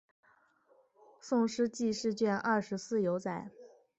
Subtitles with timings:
[1.19, 3.51] 宋诗纪事卷二十四有载。